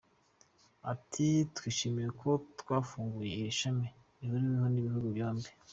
Ati 0.91 1.27
“Twishimiye 1.55 2.09
ko 2.21 2.29
twafunguye 2.59 3.31
iri 3.39 3.51
shami 3.59 3.87
rihuriweho 4.19 4.67
n’ibihugu 4.71 5.07
byombi. 5.15 5.49